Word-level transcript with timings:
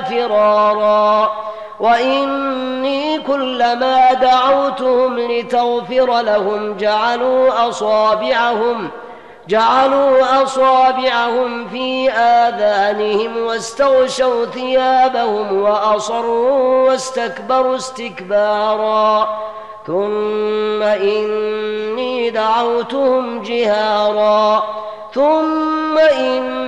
فرارا. 0.00 1.32
وإني 1.80 3.18
كلما 3.18 4.12
دعوتهم 4.12 5.18
لتغفر 5.18 6.20
لهم 6.20 6.76
جعلوا 6.76 7.68
أصابعهم 7.68 8.90
جعلوا 9.48 10.42
أصابعهم 10.42 11.68
في 11.68 12.10
آذانهم 12.10 13.36
واستغشوا 13.36 14.44
ثيابهم 14.44 15.60
وأصروا 15.60 16.88
واستكبروا 16.88 17.76
استكبارا. 17.76 19.28
ثم 19.86 20.82
إني 20.82 22.30
دعوتهم 22.30 23.42
جهارا. 23.42 24.62
ثم 25.14 25.98
إني 25.98 26.67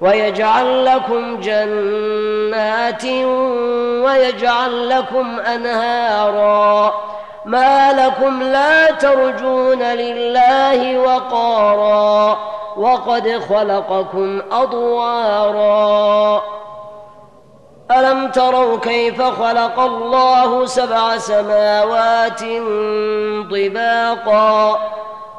ويجعل 0.00 0.84
لكم 0.84 1.40
جنات 1.40 3.04
ويجعل 4.04 4.88
لكم 4.88 5.40
أنهارا. 5.40 6.94
ما 7.44 7.92
لكم 7.92 8.42
لا 8.42 8.90
ترجون 8.90 9.82
لله 9.82 10.98
وقارا. 10.98 12.38
وقد 12.76 13.42
خلقكم 13.48 14.40
أضوارا. 14.52 16.42
ألم 17.90 18.28
تروا 18.28 18.78
كيف 18.78 19.22
خلق 19.22 19.80
الله 19.80 20.66
سبع 20.66 21.16
سماوات 21.16 22.40
طباقا؟ 23.50 24.78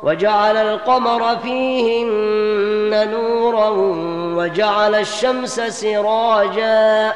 وجعل 0.04 0.58
القمر 0.58 1.38
فيهن 1.38 3.12
نورا 3.12 3.70
وجعل 4.38 4.96
الشمس 4.96 5.62
سراجا 5.62 7.14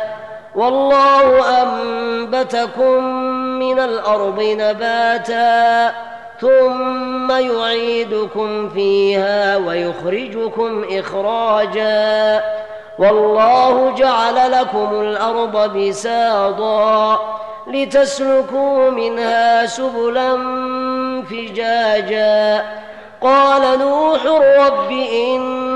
والله 0.56 1.62
أنبتكم 1.62 3.04
من 3.60 3.80
الأرض 3.80 4.40
نباتا 4.42 5.94
ثم 6.42 7.32
يعيدكم 7.32 8.70
فيها 8.70 9.58
ويخرجكم 9.58 10.86
إخراجا 10.92 12.44
والله 13.00 13.94
جعل 13.98 14.52
لكم 14.52 15.02
الأرض 15.02 15.78
بساطا 15.78 17.20
لتسلكوا 17.68 18.90
منها 18.90 19.66
سبلا 19.66 20.38
فجاجا 21.30 22.64
قال 23.22 23.80
نوح 23.80 24.26
رب 24.58 24.92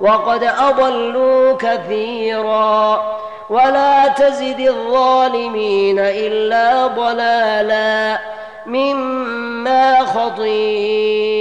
وقد 0.00 0.44
أضلوا 0.44 1.52
كثيرا 1.52 3.02
ولا 3.50 4.08
تزد 4.08 4.60
الظالمين 4.60 5.98
إلا 5.98 6.86
ضلالا 6.86 8.18
مما 8.66 10.04
خطيئاتهم 10.04 11.38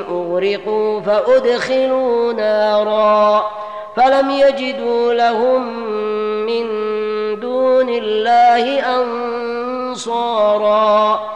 أغرقوا 0.00 1.00
فأدخلوا 1.00 2.32
نارا 2.32 3.50
فلم 3.96 4.30
يجدوا 4.30 5.12
لهم 5.12 5.86
من 6.46 6.66
دون 7.40 7.88
الله 7.88 8.80
أنصارا 9.92 11.35